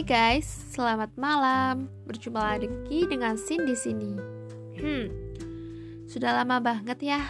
Hai 0.00 0.40
guys, 0.40 0.48
selamat 0.72 1.12
malam. 1.20 1.84
Berjumpa 2.08 2.40
lagi 2.40 3.04
dengan 3.04 3.36
Sin 3.36 3.68
di 3.68 3.76
sini. 3.76 4.16
Hmm, 4.80 5.12
sudah 6.08 6.40
lama 6.40 6.56
banget 6.56 7.04
ya 7.04 7.20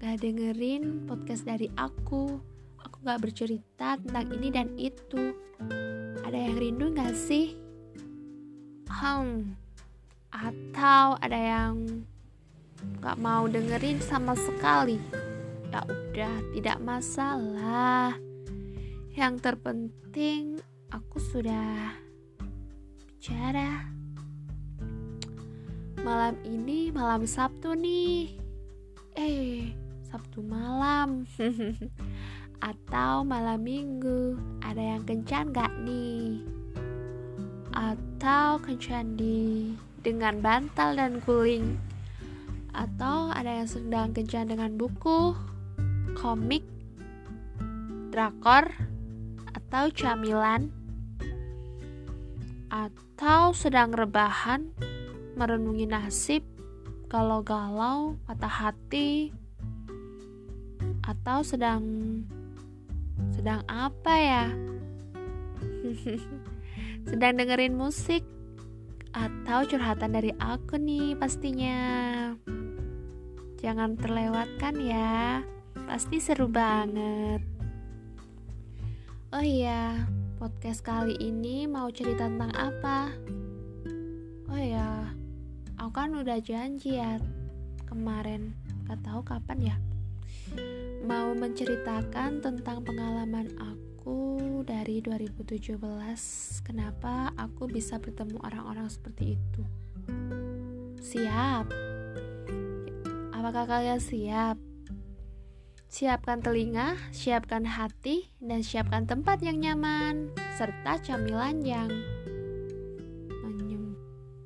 gak 0.00 0.24
dengerin 0.24 1.04
podcast 1.04 1.44
dari 1.44 1.68
aku. 1.76 2.40
Aku 2.80 2.96
gak 3.04 3.20
bercerita 3.20 4.00
tentang 4.00 4.24
ini 4.40 4.48
dan 4.48 4.72
itu. 4.80 5.36
Ada 6.24 6.48
yang 6.48 6.56
rindu 6.56 6.96
gak 6.96 7.12
sih? 7.12 7.60
Hmm, 8.88 9.52
atau 10.32 11.20
ada 11.20 11.36
yang 11.36 12.08
gak 13.04 13.20
mau 13.20 13.44
dengerin 13.52 14.00
sama 14.00 14.32
sekali? 14.32 14.96
Ya 15.68 15.84
udah, 15.84 16.56
tidak 16.56 16.80
masalah. 16.80 18.16
Yang 19.12 19.44
terpenting 19.44 20.56
aku 20.92 21.20
sudah 21.20 21.92
bicara. 22.96 23.84
Malam 26.00 26.40
ini 26.46 26.88
malam 26.88 27.28
Sabtu 27.28 27.76
nih. 27.76 28.38
Eh, 29.18 29.74
Sabtu 30.08 30.40
malam. 30.40 31.28
Atau 32.70 33.22
malam 33.28 33.60
Minggu. 33.60 34.38
Ada 34.64 34.96
yang 34.96 35.02
kencan 35.04 35.52
gak 35.52 35.72
nih? 35.84 36.40
Atau 37.76 38.58
kencan 38.64 39.14
di 39.18 39.74
dengan 40.00 40.40
bantal 40.40 40.96
dan 40.96 41.20
guling? 41.22 41.76
Atau 42.72 43.34
ada 43.34 43.62
yang 43.62 43.68
sedang 43.68 44.14
kencan 44.14 44.48
dengan 44.48 44.78
buku, 44.78 45.34
komik, 46.14 46.62
drakor, 48.14 48.70
atau 49.52 49.90
camilan 49.92 50.77
atau 52.68 53.56
sedang 53.56 53.92
rebahan 53.92 54.68
merenungi 55.36 55.88
nasib 55.88 56.44
kalau 57.08 57.40
galau 57.40 58.20
patah 58.28 58.52
hati 58.52 59.32
atau 61.08 61.40
sedang 61.40 61.82
sedang 63.32 63.64
apa 63.64 64.14
ya? 64.20 64.46
Sedang 67.08 67.40
dengerin 67.40 67.72
musik 67.72 68.20
atau 69.16 69.64
curhatan 69.64 70.12
dari 70.12 70.36
aku 70.36 70.76
nih 70.76 71.16
pastinya. 71.16 71.80
Jangan 73.58 73.96
terlewatkan 73.96 74.76
ya 74.76 75.40
pasti 75.88 76.20
seru 76.20 76.52
banget. 76.52 77.40
Oh 79.32 79.44
iya, 79.44 80.04
podcast 80.38 80.86
kali 80.86 81.18
ini 81.18 81.66
mau 81.66 81.90
cerita 81.90 82.30
tentang 82.30 82.54
apa? 82.54 83.10
Oh 84.46 84.54
iya, 84.54 85.10
aku 85.74 85.90
kan 85.90 86.14
udah 86.14 86.38
janji 86.38 86.94
ya 86.94 87.18
kemarin, 87.90 88.54
gak 88.86 89.02
tahu 89.02 89.26
kapan 89.26 89.74
ya. 89.74 89.76
Mau 91.02 91.34
menceritakan 91.34 92.38
tentang 92.38 92.86
pengalaman 92.86 93.50
aku 93.58 94.62
dari 94.62 95.02
2017 95.04 95.76
Kenapa 96.64 97.34
aku 97.36 97.68
bisa 97.68 98.00
bertemu 98.00 98.40
orang-orang 98.40 98.88
seperti 98.88 99.36
itu 99.36 99.62
Siap? 101.04 101.68
Apakah 103.36 103.64
kalian 103.68 104.00
siap? 104.00 104.67
Siapkan 105.88 106.44
telinga, 106.44 107.00
siapkan 107.16 107.64
hati, 107.64 108.28
dan 108.44 108.60
siapkan 108.60 109.08
tempat 109.08 109.40
yang 109.40 109.56
nyaman, 109.56 110.28
serta 110.60 111.00
camilan 111.00 111.64
yang 111.64 111.88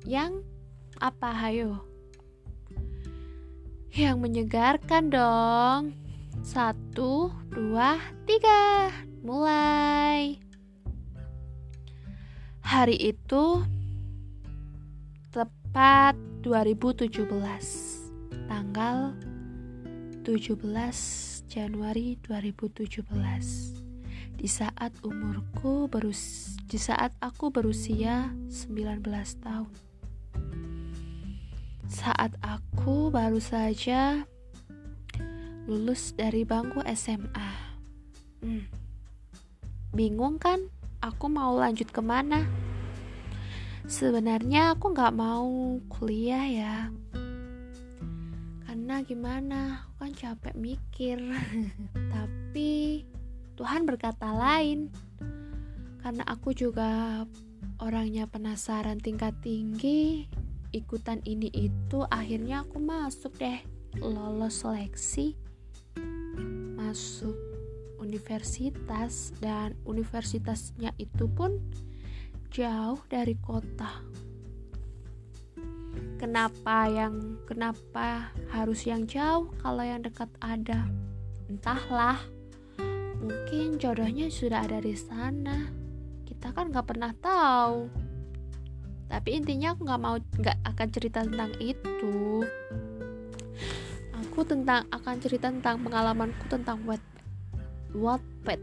yang 0.03 0.43
apa 0.99 1.31
hayo? 1.31 1.83
Yang 3.93 4.17
menyegarkan 4.19 5.11
dong. 5.11 5.81
Satu, 6.43 7.31
dua, 7.51 7.99
tiga, 8.27 8.91
mulai. 9.23 10.39
Hari 12.63 12.97
itu 12.99 13.63
tepat 15.29 16.17
2017, 16.41 17.19
tanggal 18.49 19.13
17 20.25 21.32
Januari 21.53 22.17
2017 22.25 23.05
di 24.41 24.49
saat 24.49 24.89
umurku 25.05 25.85
berus 25.85 26.57
di 26.65 26.81
saat 26.81 27.13
aku 27.21 27.53
berusia 27.53 28.33
19 28.49 29.05
tahun. 29.37 29.69
Saat 31.85 32.33
aku 32.41 33.13
baru 33.13 33.37
saja 33.37 34.25
lulus 35.69 36.17
dari 36.17 36.41
bangku 36.41 36.81
SMA 36.97 37.51
hmm. 38.41 38.65
bingung 39.93 40.41
kan? 40.41 40.57
Aku 41.05 41.29
mau 41.29 41.53
lanjut 41.53 41.93
ke 41.93 42.01
mana 42.01 42.49
sebenarnya 43.85 44.73
aku 44.73 44.89
nggak 44.89 45.13
mau 45.13 45.77
kuliah 45.85 46.49
ya 46.49 46.75
karena 48.83 48.99
gimana? 49.07 49.59
Aku 49.79 50.03
kan 50.03 50.11
capek 50.11 50.59
mikir. 50.59 51.15
Tapi 52.11 52.99
Tuhan 53.55 53.87
berkata 53.87 54.35
lain. 54.35 54.91
Karena 56.03 56.27
aku 56.27 56.51
juga 56.51 57.23
orangnya 57.79 58.27
penasaran 58.27 58.99
tingkat 58.99 59.39
tinggi 59.39 60.27
ikutan 60.75 61.23
ini 61.23 61.47
itu 61.55 62.03
akhirnya 62.11 62.67
aku 62.67 62.83
masuk 62.83 63.31
deh. 63.39 63.63
Lolos 64.03 64.67
seleksi 64.67 65.39
masuk 66.75 67.39
universitas 68.03 69.31
dan 69.39 69.79
universitasnya 69.87 70.91
itu 70.99 71.31
pun 71.31 71.55
jauh 72.51 72.99
dari 73.07 73.39
kota 73.39 74.03
Kenapa 76.23 76.87
yang 76.87 77.35
kenapa 77.43 78.31
harus 78.47 78.87
yang 78.87 79.03
jauh 79.03 79.51
kalau 79.59 79.83
yang 79.83 79.99
dekat 79.99 80.31
ada? 80.39 80.87
Entahlah. 81.51 82.15
Mungkin 83.19 83.75
jodohnya 83.75 84.31
sudah 84.31 84.63
ada 84.63 84.79
di 84.79 84.95
sana. 84.95 85.67
Kita 86.23 86.55
kan 86.55 86.71
nggak 86.71 86.87
pernah 86.87 87.11
tahu. 87.19 87.91
Tapi 89.11 89.29
intinya 89.35 89.75
aku 89.75 89.83
nggak 89.83 90.01
mau 90.01 90.15
nggak 90.17 90.57
akan 90.63 90.87
cerita 90.95 91.27
tentang 91.27 91.51
itu. 91.59 92.41
Aku 94.23 94.41
tentang 94.47 94.87
akan 94.89 95.15
cerita 95.21 95.51
tentang 95.51 95.83
pengalamanku 95.83 96.47
tentang 96.49 96.81
Wattpad. 96.87 97.25
Wattpad. 97.93 98.59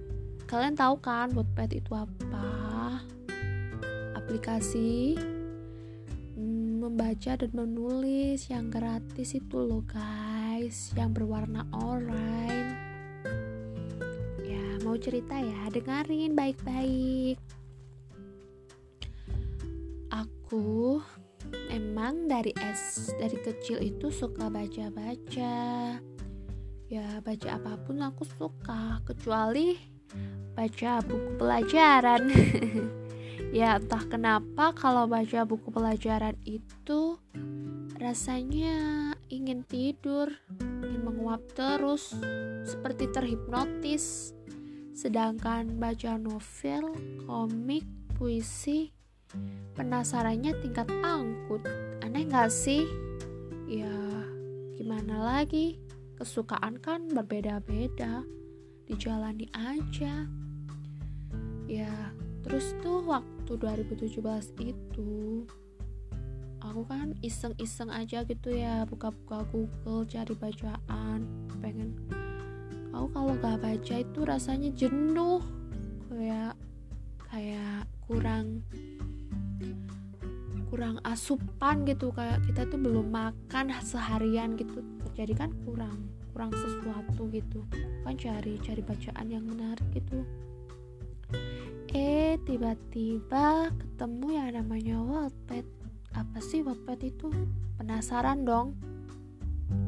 Kalian 0.51 0.75
tahu 0.75 0.99
kan 0.99 1.31
Wattpad 1.31 1.71
itu 1.77 1.93
apa? 1.95 2.99
Aplikasi 4.19 5.15
membaca 7.01 7.33
dan 7.33 7.49
menulis 7.57 8.53
yang 8.53 8.69
gratis 8.69 9.33
itu 9.33 9.57
loh 9.57 9.81
guys. 9.89 10.93
Yang 10.93 11.17
berwarna 11.17 11.65
oranye. 11.73 12.77
Ya 14.45 14.77
mau 14.85 15.01
cerita 15.01 15.33
ya? 15.41 15.73
Dengerin 15.73 16.37
baik-baik. 16.37 17.41
Aku 20.13 21.01
emang 21.73 22.29
dari 22.29 22.53
es 22.69 23.17
dari 23.17 23.41
kecil 23.49 23.81
itu 23.81 24.13
suka 24.13 24.53
baca-baca. 24.53 25.97
Ya 26.93 27.07
baca 27.25 27.49
apa 27.49 27.81
pun 27.81 28.05
aku 28.05 28.29
suka 28.29 29.01
kecuali 29.09 29.73
baca 30.53 31.01
buku 31.01 31.41
pelajaran 31.41 32.29
Ya 33.51 33.83
entah 33.83 34.07
kenapa 34.07 34.71
kalau 34.79 35.11
baca 35.11 35.43
buku 35.43 35.75
pelajaran 35.75 36.39
itu 36.47 37.19
rasanya 37.99 39.11
ingin 39.27 39.67
tidur, 39.67 40.31
ingin 40.63 41.03
menguap 41.03 41.43
terus, 41.59 42.15
seperti 42.63 43.11
terhipnotis. 43.11 44.31
Sedangkan 44.95 45.83
baca 45.83 46.15
novel, 46.15 46.95
komik, 47.27 47.83
puisi, 48.15 48.95
penasarannya 49.75 50.55
tingkat 50.63 50.87
angkut. 51.03 51.67
Aneh 52.07 52.31
gak 52.31 52.55
sih? 52.55 52.87
Ya, 53.67 53.91
gimana 54.79 55.27
lagi? 55.27 55.83
Kesukaan 56.15 56.79
kan 56.79 57.11
berbeda-beda. 57.11 58.23
Dijalani 58.87 59.51
aja. 59.59 60.27
Ya, 61.67 61.95
terus 62.47 62.75
tuh 62.83 63.03
waktu 63.07 63.40
2017 63.59 64.23
itu 64.63 65.47
aku 66.61 66.87
kan 66.87 67.17
iseng-iseng 67.25 67.91
aja 67.91 68.23
gitu 68.23 68.53
ya 68.53 68.85
buka-buka 68.87 69.43
Google 69.51 70.07
cari 70.07 70.35
bacaan 70.37 71.27
pengen. 71.59 71.97
Aku 72.95 73.11
kalau 73.11 73.35
gak 73.39 73.59
baca 73.63 73.95
itu 74.03 74.21
rasanya 74.23 74.71
jenuh 74.77 75.43
kayak 76.11 76.55
kayak 77.31 77.87
kurang 78.07 78.63
kurang 80.71 81.03
asupan 81.03 81.83
gitu 81.87 82.15
kayak 82.15 82.39
kita 82.47 82.63
tuh 82.71 82.79
belum 82.79 83.11
makan 83.11 83.75
seharian 83.83 84.55
gitu. 84.55 84.85
Jadi 85.19 85.35
kan 85.35 85.51
kurang 85.67 86.07
kurang 86.31 86.55
sesuatu 86.55 87.27
gitu. 87.35 87.67
Kan 88.07 88.15
cari 88.15 88.61
cari 88.63 88.83
bacaan 88.85 89.27
yang 89.27 89.43
menarik 89.43 89.87
gitu 89.91 90.23
eh 91.91 92.39
tiba-tiba 92.47 93.75
ketemu 93.75 94.27
yang 94.31 94.51
namanya 94.63 94.97
Wattpad. 95.03 95.67
Apa 96.15 96.39
sih 96.39 96.63
Wattpad 96.63 97.01
itu? 97.03 97.29
Penasaran 97.79 98.47
dong. 98.47 98.79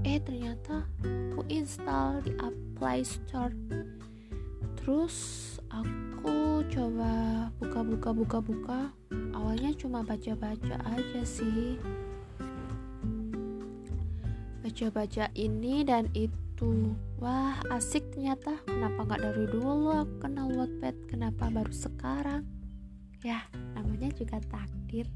Eh 0.03 0.19
ternyata 0.19 0.83
aku 1.31 1.47
install 1.47 2.27
di 2.27 2.35
Play 2.75 3.07
Store. 3.07 3.55
Terus 4.83 5.17
aku 5.71 6.67
coba 6.67 7.47
buka-buka 7.63 8.11
buka-buka 8.11 8.81
awalnya 9.31 9.71
cuma 9.79 10.03
baca-baca 10.03 10.75
aja 10.91 11.23
sih. 11.23 11.79
Baca-baca 14.63 15.31
ini 15.39 15.87
dan 15.87 16.11
itu 16.19 16.99
wah 17.23 17.55
asik 17.71 18.03
ternyata. 18.11 18.59
Kenapa 18.67 19.07
nggak 19.07 19.23
dari 19.23 19.47
dulu 19.47 19.95
aku 19.95 20.27
kenal 20.27 20.51
Wattpad? 20.51 21.07
Kenapa 21.07 21.47
baru 21.55 21.71
sekarang? 21.71 22.43
Ya 23.23 23.47
namanya 23.79 24.11
juga 24.19 24.43
takdir. 24.51 25.07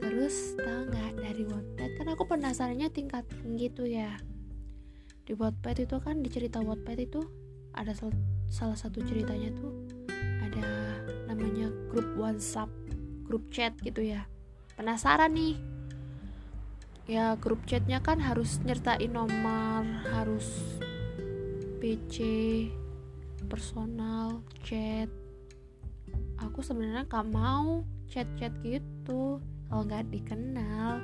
Terus 0.00 0.54
tau 0.54 0.86
nggak 0.86 1.12
dari 1.18 1.44
Wattpad? 1.50 1.90
Kan 1.98 2.06
aku 2.14 2.22
penasarannya 2.30 2.88
tingkat 2.94 3.26
tinggi 3.42 3.66
tuh 3.74 3.90
ya. 3.90 4.14
Di 5.26 5.34
Wattpad 5.34 5.82
itu 5.82 5.98
kan 5.98 6.22
di 6.22 6.30
cerita 6.30 6.62
Wattpad 6.62 6.98
itu 7.02 7.20
ada 7.74 7.90
sal 7.90 8.14
salah 8.46 8.78
satu 8.78 9.02
ceritanya 9.02 9.50
tuh 9.58 9.74
ada 10.42 10.66
namanya 11.30 11.70
grup 11.90 12.06
WhatsApp 12.14 12.70
grup 13.26 13.50
chat 13.50 13.74
gitu 13.82 14.06
ya. 14.06 14.30
Penasaran 14.78 15.34
nih 15.34 15.58
ya 17.10 17.34
grup 17.42 17.66
chatnya 17.66 17.98
kan 17.98 18.22
harus 18.22 18.62
nyertain 18.62 19.10
nomor 19.10 19.82
harus 20.14 20.78
PC 21.82 22.22
personal 23.50 24.46
chat. 24.62 25.10
Aku 26.38 26.62
sebenarnya 26.62 27.10
gak 27.10 27.26
mau 27.34 27.82
chat-chat 28.06 28.54
gitu 28.62 29.42
kalau 29.42 29.82
nggak 29.82 30.06
dikenal. 30.14 31.02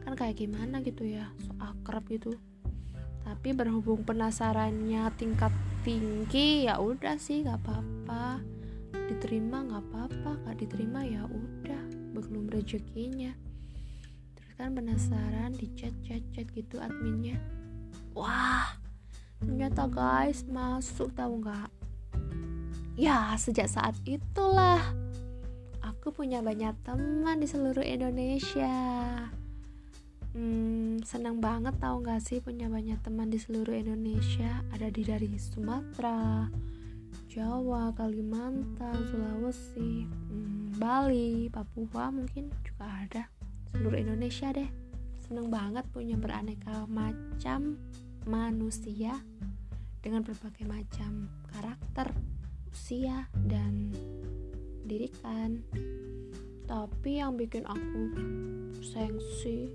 Kan 0.00 0.16
kayak 0.16 0.40
gimana 0.40 0.80
gitu 0.80 1.04
ya 1.04 1.28
so 1.44 1.52
akrab 1.60 2.08
gitu. 2.08 2.32
Tapi 3.20 3.52
berhubung 3.52 4.08
penasarannya 4.08 5.04
tingkat 5.20 5.52
tinggi 5.84 6.64
ya 6.64 6.80
udah 6.80 7.20
sih 7.20 7.44
nggak 7.44 7.60
apa-apa. 7.60 8.40
Diterima 9.04 9.68
nggak 9.68 9.84
apa-apa 9.84 10.30
nggak 10.48 10.56
diterima 10.64 11.04
ya 11.04 11.28
udah 11.28 11.82
belum 12.16 12.48
rezekinya 12.48 13.51
kan 14.62 14.78
penasaran 14.78 15.50
di 15.58 15.66
chat 15.74 15.90
chat 16.06 16.22
chat 16.30 16.46
gitu 16.54 16.78
adminnya. 16.78 17.34
Wah 18.14 18.78
ternyata 19.42 19.90
guys 19.90 20.46
masuk 20.46 21.10
tahu 21.18 21.42
nggak? 21.42 21.66
Ya 22.94 23.34
sejak 23.34 23.66
saat 23.66 23.98
itulah 24.06 24.78
aku 25.82 26.14
punya 26.14 26.38
banyak 26.46 26.78
teman 26.86 27.42
di 27.42 27.50
seluruh 27.50 27.82
Indonesia. 27.82 28.70
Hmm, 30.30 31.02
senang 31.02 31.42
banget 31.42 31.74
tau 31.82 31.98
gak 31.98 32.22
sih 32.22 32.38
punya 32.38 32.70
banyak 32.70 33.02
teman 33.02 33.34
di 33.34 33.42
seluruh 33.42 33.74
Indonesia? 33.74 34.62
Ada 34.70 34.88
di 34.94 35.02
dari 35.02 35.34
Sumatera 35.36 36.46
Jawa 37.26 37.90
Kalimantan 37.98 38.96
Sulawesi 39.10 40.06
hmm, 40.06 40.78
Bali 40.78 41.50
Papua 41.50 42.14
mungkin 42.14 42.48
juga 42.64 42.86
ada 42.88 43.31
seluruh 43.72 43.98
Indonesia 43.98 44.52
deh. 44.52 44.68
Seneng 45.24 45.48
banget 45.48 45.88
punya 45.90 46.20
beraneka 46.20 46.84
macam 46.86 47.80
manusia 48.28 49.18
dengan 50.04 50.22
berbagai 50.22 50.68
macam 50.68 51.26
karakter 51.50 52.12
usia 52.72 53.26
dan 53.48 53.92
pendidikan 54.82 55.62
tapi 56.72 57.20
yang 57.20 57.36
bikin 57.36 57.68
aku 57.68 58.02
sensi 58.80 59.68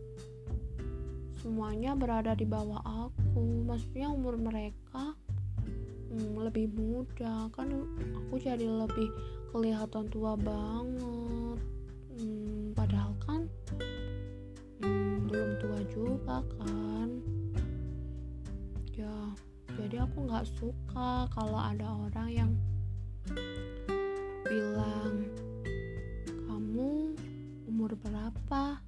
semuanya 1.38 1.94
berada 1.94 2.34
di 2.34 2.42
bawah 2.42 2.82
aku. 2.82 3.70
Maksudnya 3.70 4.10
umur 4.10 4.36
mereka 4.40 5.14
hmm, 6.10 6.42
lebih 6.42 6.74
muda. 6.74 7.54
Kan 7.54 7.70
aku 8.18 8.42
jadi 8.42 8.66
lebih 8.66 9.14
kelihatan 9.54 10.10
tua 10.10 10.34
banget 10.36 11.27
juga 16.28 16.44
kan? 16.60 17.10
Ya 18.92 19.16
jadi 19.80 20.04
aku 20.04 20.28
nggak 20.28 20.44
suka 20.60 21.24
kalau 21.32 21.56
ada 21.56 21.88
orang 21.88 22.28
yang 22.28 22.52
bilang 24.44 25.24
kamu 26.52 27.16
umur 27.72 27.96
berapa? 28.04 28.84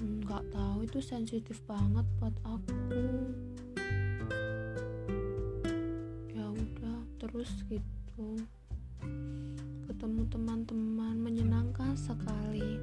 Nggak 0.00 0.48
tahu 0.48 0.88
itu 0.88 1.04
sensitif 1.04 1.60
banget 1.68 2.08
buat 2.16 2.32
aku. 2.40 2.72
Ya 6.32 6.48
udah 6.48 7.04
terus 7.20 7.52
gitu. 7.68 8.40
Ketemu 9.84 10.24
teman-teman 10.32 11.20
menyenangkan 11.20 11.92
sekali. 12.00 12.80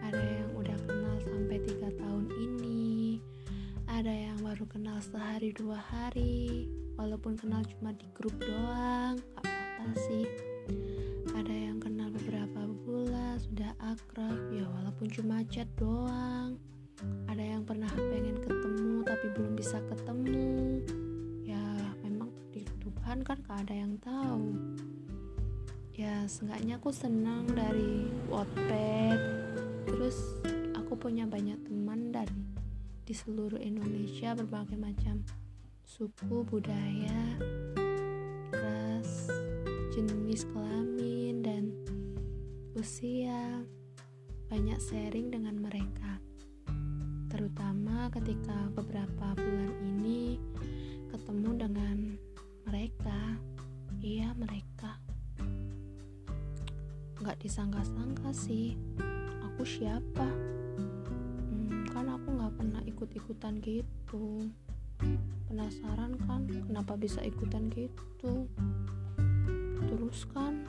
Ada 0.00 0.24
yang 0.40 0.50
udah 0.56 0.78
kenal 0.88 1.16
sampai 1.20 1.60
tiga 1.60 1.92
tahun 1.92 2.07
baru 4.58 4.74
kenal 4.74 4.98
sehari 4.98 5.54
dua 5.54 5.78
hari 5.78 6.66
walaupun 6.98 7.38
kenal 7.38 7.62
cuma 7.62 7.94
di 7.94 8.10
grup 8.10 8.34
doang 8.42 9.14
gak 9.14 9.46
apa-apa 9.46 9.86
sih. 10.10 10.26
Ada 11.30 11.54
yang 11.70 11.78
kenal 11.78 12.10
beberapa 12.10 12.66
bulan 12.82 13.38
sudah 13.38 13.70
akrab 13.78 14.34
ya 14.50 14.66
walaupun 14.66 15.14
cuma 15.14 15.46
chat 15.46 15.70
doang. 15.78 16.58
Ada 17.30 17.38
yang 17.38 17.62
pernah 17.62 17.86
pengen 17.86 18.34
ketemu 18.34 19.06
tapi 19.06 19.26
belum 19.38 19.54
bisa 19.54 19.78
ketemu. 19.94 20.50
Ya 21.46 21.62
memang 22.02 22.34
di 22.50 22.66
Tuhan 22.82 23.22
kan 23.22 23.38
gak 23.46 23.62
ada 23.62 23.74
yang 23.78 23.94
tahu. 24.02 24.58
Ya 25.94 26.26
seenggaknya 26.26 26.82
aku 26.82 26.90
senang 26.90 27.46
dari 27.46 28.10
Wattpad 28.26 29.22
terus 29.86 30.18
aku 30.74 30.98
punya 30.98 31.30
banyak 31.30 31.62
teman 31.62 31.78
di 33.08 33.16
seluruh 33.16 33.56
Indonesia 33.56 34.36
berbagai 34.36 34.76
macam 34.76 35.24
suku 35.80 36.44
budaya 36.44 37.40
ras 38.52 39.32
jenis 39.96 40.44
kelamin 40.52 41.40
dan 41.40 41.72
usia. 42.76 43.64
Banyak 44.52 44.76
sharing 44.76 45.32
dengan 45.32 45.56
mereka 45.56 46.20
terutama 47.32 48.12
ketika 48.12 48.68
beberapa 48.76 49.32
bulan 49.40 49.72
ini 49.88 50.36
ketemu 51.08 51.64
dengan 51.64 51.96
mereka. 52.68 53.40
Iya 54.04 54.36
mereka. 54.36 55.00
Nggak 57.24 57.40
disangka-sangka 57.40 58.36
sih 58.36 58.76
aku 59.40 59.64
siapa 59.64 60.57
nggak 62.38 62.54
pernah 62.54 62.82
ikut-ikutan 62.86 63.58
gitu. 63.58 64.46
Penasaran 65.50 66.14
kan 66.22 66.46
kenapa 66.46 66.94
bisa 66.94 67.18
ikutan 67.26 67.66
gitu? 67.74 68.46
Terus 69.90 70.22
kan 70.30 70.62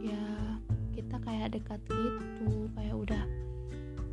ya 0.00 0.56
kita 0.96 1.20
kayak 1.20 1.52
dekat 1.52 1.80
gitu 1.84 2.72
kayak 2.72 2.96
udah 2.96 3.22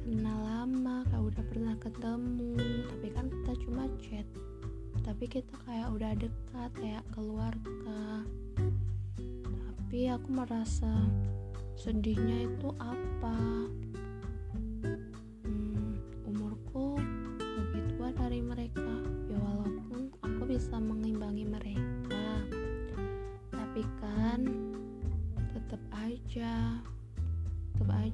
kenal 0.03 0.39
lama 0.43 1.07
kayak 1.07 1.23
udah 1.31 1.43
pernah 1.47 1.75
ketemu. 1.79 2.59
Tapi 2.91 3.07
kan 3.15 3.25
kita 3.31 3.51
cuma 3.63 3.87
chat. 4.03 4.27
Tapi 4.99 5.25
kita 5.31 5.55
kayak 5.63 5.95
udah 5.95 6.11
dekat 6.19 6.71
kayak 6.75 7.07
keluarga. 7.15 8.27
Tapi 9.47 10.11
aku 10.11 10.27
merasa 10.27 10.91
sedihnya 11.79 12.51
itu 12.51 12.67
apa 12.83 13.67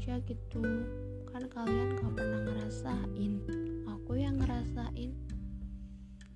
aja 0.01 0.17
gitu. 0.25 0.65
Kan 1.29 1.45
kalian 1.53 1.93
gak 1.93 2.17
pernah 2.17 2.41
ngerasain. 2.49 3.37
Aku 3.85 4.17
yang 4.17 4.33
ngerasain. 4.41 5.13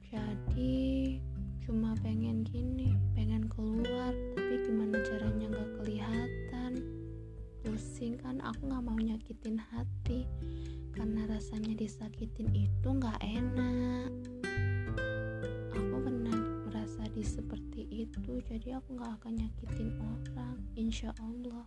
Jadi 0.05 1.17
cuma 1.65 1.97
pengen 2.05 2.45
gini 2.45 2.93
pengen 3.17 3.49
keluar 3.49 4.13
tapi 4.37 4.69
gimana 4.69 5.01
caranya 5.01 5.49
gak 5.49 5.81
kelihatan? 5.81 6.71
Pusing 7.65 8.21
kan 8.21 8.37
aku 8.45 8.69
gak 8.69 8.85
mau 8.85 9.01
nyakitin 9.01 9.57
hati. 9.57 10.29
Karena 10.93 11.25
rasanya 11.25 11.73
disakitin 11.73 12.53
itu 12.53 12.89
gak 13.01 13.17
enak. 13.17 14.13
Aku 15.73 15.95
pernah 16.05 16.37
merasa 16.69 17.01
di 17.17 17.25
seperti 17.25 17.89
itu 17.89 18.45
jadi 18.45 18.77
aku 18.77 18.93
gak 18.93 19.25
akan 19.25 19.41
nyakitin 19.41 19.89
orang. 19.97 20.61
Insya 20.77 21.09
Allah 21.17 21.65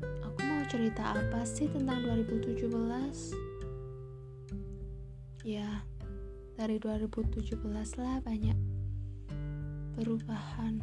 aku 0.00 0.38
mau 0.44 0.62
cerita 0.66 1.14
apa 1.16 1.44
sih 1.44 1.68
tentang 1.68 2.04
2017 2.04 2.68
ya 5.44 5.84
dari 6.60 6.76
2017 6.76 7.56
lah 7.96 8.20
banyak 8.20 8.58
perubahan. 9.96 10.76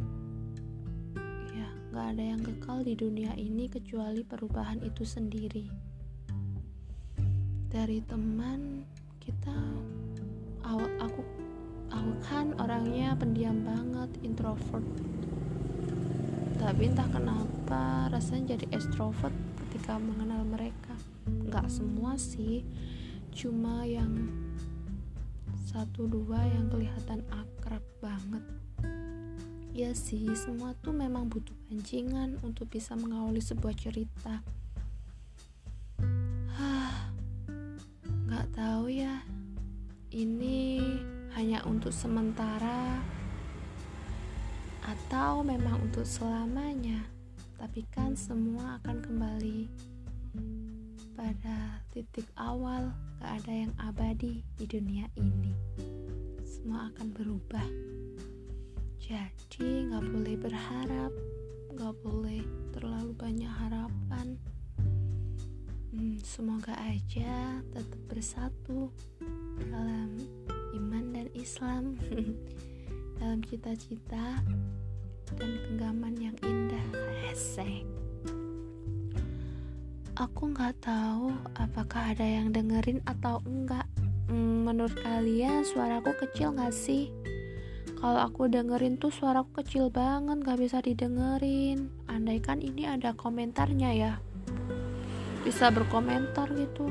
Ya 1.54 1.70
nggak 1.94 2.08
ada 2.18 2.24
yang 2.24 2.42
kekal 2.42 2.82
di 2.82 2.98
dunia 2.98 3.34
ini 3.38 3.70
kecuali 3.70 4.26
perubahan 4.26 4.82
itu 4.82 5.06
sendiri. 5.06 5.70
Dari 7.70 8.02
teman 8.10 8.82
kita 9.22 9.58
aku 10.66 11.22
aku 11.94 12.12
kan 12.26 12.52
orangnya 12.58 13.14
pendiam 13.16 13.62
banget 13.64 14.10
introvert 14.26 14.84
tapi 16.58 16.90
entah 16.90 17.06
kenapa 17.14 18.10
rasanya 18.10 18.58
jadi 18.58 18.66
extrovert 18.74 19.34
ketika 19.66 20.02
mengenal 20.02 20.42
mereka. 20.42 20.98
Nggak 21.30 21.70
semua 21.70 22.18
sih. 22.18 22.66
Cuma 23.30 23.86
yang 23.86 24.30
satu 25.70 26.10
dua 26.10 26.42
yang 26.50 26.74
kelihatan 26.74 27.22
akrab 27.30 27.86
banget. 28.02 28.42
Ya 29.78 29.94
sih 29.94 30.26
semua 30.34 30.74
tuh 30.82 30.90
memang 30.90 31.30
butuh 31.30 31.54
pancingan 31.70 32.42
untuk 32.42 32.66
bisa 32.74 32.98
mengawali 32.98 33.38
sebuah 33.38 33.78
cerita. 33.78 34.42
Nggak 38.26 38.48
tahu 38.58 38.90
ya. 38.90 39.22
Ini 40.10 40.82
hanya 41.38 41.62
untuk 41.70 41.94
sementara 41.94 43.06
atau 44.88 45.44
memang 45.44 45.84
untuk 45.84 46.08
selamanya 46.08 47.04
tapi 47.58 47.84
kan 47.90 48.14
semua 48.14 48.78
akan 48.82 48.98
kembali 49.02 49.68
pada 51.18 51.82
titik 51.90 52.30
awal 52.38 52.94
gak 53.18 53.42
ada 53.42 53.54
yang 53.66 53.74
abadi 53.82 54.46
di 54.54 54.66
dunia 54.70 55.10
ini. 55.18 55.50
Semua 56.46 56.94
akan 56.94 57.10
berubah. 57.18 57.66
Jadi 59.02 59.90
gak 59.90 60.06
boleh 60.06 60.36
berharap 60.38 61.10
gak 61.74 61.96
boleh 62.06 62.46
terlalu 62.70 63.18
banyak 63.18 63.50
harapan. 63.50 64.38
Hmm, 65.90 66.22
semoga 66.22 66.78
aja 66.78 67.58
tetap 67.74 68.02
bersatu 68.06 68.94
dalam 69.74 70.14
iman 70.78 71.06
dan 71.18 71.28
Islam. 71.34 71.98
Dalam 73.18 73.42
cita-cita 73.42 74.46
dan 75.36 75.60
genggaman 75.68 76.16
yang 76.16 76.38
indah 76.46 76.86
Hesek. 77.28 77.84
Aku 80.18 80.50
nggak 80.50 80.82
tahu 80.82 81.30
apakah 81.60 82.16
ada 82.16 82.26
yang 82.26 82.56
dengerin 82.56 83.04
atau 83.04 83.44
enggak. 83.46 83.86
Hmm, 84.32 84.66
menurut 84.66 84.96
kalian 85.04 85.68
suaraku 85.68 86.16
kecil 86.24 86.56
nggak 86.56 86.74
sih? 86.74 87.12
Kalau 87.98 88.22
aku 88.22 88.46
dengerin 88.46 89.02
tuh 89.02 89.10
suaraku 89.10 89.66
kecil 89.66 89.90
banget 89.90 90.46
gak 90.46 90.62
bisa 90.62 90.78
didengerin. 90.86 91.90
Andaikan 92.06 92.62
ini 92.62 92.86
ada 92.86 93.18
komentarnya 93.18 93.90
ya. 93.98 94.14
Bisa 95.42 95.74
berkomentar 95.74 96.46
gitu. 96.54 96.86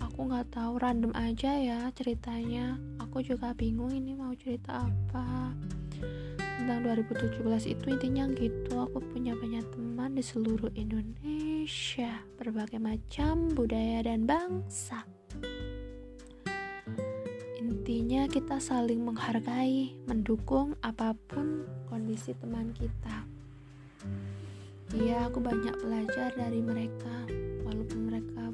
Aku 0.00 0.28
nggak 0.32 0.56
tahu 0.56 0.80
random 0.80 1.12
aja 1.12 1.60
ya 1.60 1.92
ceritanya. 1.92 2.80
Aku 3.04 3.20
juga 3.20 3.52
bingung 3.52 3.92
ini 3.92 4.16
mau 4.16 4.32
cerita 4.32 4.88
apa 4.88 5.52
tentang 6.60 6.84
2017 6.84 7.72
itu 7.72 7.84
intinya 7.88 8.28
gitu. 8.36 8.84
Aku 8.84 9.00
punya 9.00 9.32
banyak 9.32 9.64
teman 9.72 10.12
di 10.12 10.20
seluruh 10.20 10.68
Indonesia 10.76 12.20
berbagai 12.36 12.76
macam 12.76 13.48
budaya 13.56 14.04
dan 14.04 14.28
bangsa. 14.28 15.08
Intinya 17.56 18.28
kita 18.28 18.60
saling 18.60 19.00
menghargai 19.00 19.96
mendukung 20.04 20.76
apa 20.84 21.16
pun 21.32 21.64
kondisi 21.88 22.36
teman 22.36 22.76
kita. 22.76 23.24
Iya 24.92 25.32
aku 25.32 25.40
banyak 25.40 25.80
belajar 25.80 26.28
dari 26.36 26.60
mereka. 26.60 27.24
Walaupun 27.64 28.00
mereka 28.04 28.52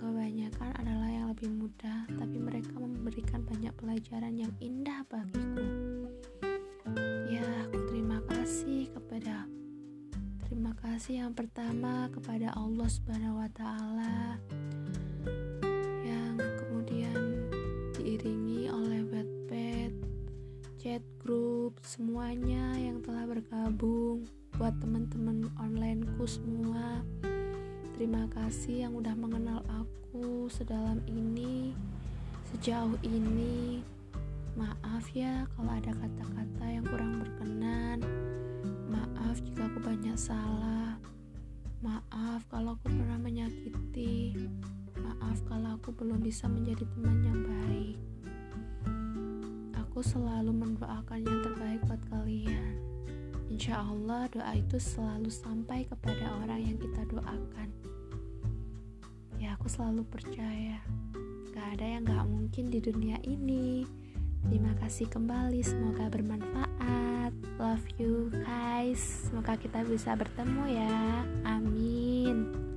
kebanyakan 0.00 0.70
adalah 0.80 1.08
yang 1.12 1.28
lebih 1.28 1.52
muda 1.52 2.08
tapi 2.08 2.36
mereka 2.40 2.72
memberikan 2.80 3.44
banyak 3.44 3.72
pelajaran 3.76 4.32
yang 4.32 4.52
indah 4.64 5.04
bagiku 5.12 5.53
kasih 11.04 11.20
yang 11.20 11.36
pertama 11.36 12.08
kepada 12.16 12.48
Allah 12.56 12.88
Subhanahu 12.88 13.36
wa 13.36 13.44
taala 13.52 14.40
yang 16.00 16.40
kemudian 16.40 17.44
diiringi 17.92 18.72
oleh 18.72 19.04
Wattpad, 19.12 19.92
chat 20.80 21.04
group, 21.20 21.76
semuanya 21.84 22.80
yang 22.80 23.04
telah 23.04 23.28
bergabung 23.28 24.24
buat 24.56 24.72
teman-teman 24.80 25.44
onlineku 25.60 26.24
semua. 26.24 27.04
Terima 28.00 28.24
kasih 28.32 28.88
yang 28.88 28.96
udah 28.96 29.12
mengenal 29.12 29.60
aku 29.68 30.48
sedalam 30.48 31.04
ini, 31.04 31.76
sejauh 32.56 32.96
ini. 33.04 33.84
Maaf 34.56 35.12
ya 35.12 35.44
kalau 35.52 35.68
ada 35.68 35.92
kata-kata 36.00 36.64
yang 36.64 36.84
kurang 36.88 37.20
berkenan. 37.20 38.00
Maaf 38.94 39.42
jika 39.42 39.66
aku 39.66 39.82
banyak 39.82 40.14
salah. 40.14 40.94
Maaf 41.82 42.46
kalau 42.46 42.78
aku 42.78 42.94
pernah 42.94 43.18
menyakiti. 43.18 44.38
Maaf 44.94 45.42
kalau 45.50 45.74
aku 45.74 45.90
belum 45.90 46.22
bisa 46.22 46.46
menjadi 46.46 46.86
teman 46.94 47.18
yang 47.26 47.40
baik. 47.42 47.98
Aku 49.82 49.98
selalu 49.98 50.54
mendoakan 50.54 51.26
yang 51.26 51.40
terbaik 51.42 51.82
buat 51.90 52.02
kalian. 52.06 52.78
Insya 53.50 53.82
Allah 53.82 54.30
doa 54.30 54.54
itu 54.54 54.78
selalu 54.78 55.30
sampai 55.30 55.86
kepada 55.90 56.30
orang 56.42 56.62
yang 56.62 56.78
kita 56.78 57.02
doakan. 57.10 57.70
Ya 59.42 59.58
aku 59.58 59.66
selalu 59.66 60.06
percaya. 60.06 60.78
Gak 61.50 61.78
ada 61.78 61.86
yang 61.86 62.02
gak 62.06 62.26
mungkin 62.30 62.70
di 62.70 62.78
dunia 62.78 63.18
ini. 63.26 63.86
Terima 64.46 64.74
kasih 64.78 65.10
kembali, 65.10 65.62
semoga 65.62 66.06
bermanfaat. 66.10 67.13
Love 67.56 67.86
you 67.96 68.28
guys. 68.42 69.30
Semoga 69.30 69.54
kita 69.54 69.86
bisa 69.86 70.12
bertemu 70.18 70.62
ya. 70.74 70.96
Amin. 71.46 72.73